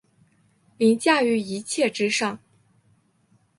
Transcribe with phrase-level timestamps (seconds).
[0.79, 2.39] 凌驾於一切之上